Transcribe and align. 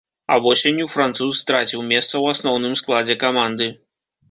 А 0.35 0.35
восенню 0.45 0.87
француз 0.93 1.41
страціў 1.43 1.85
месца 1.93 2.09
ў 2.09 2.25
асноўным 2.37 2.73
складзе 2.83 3.21
каманды. 3.27 3.71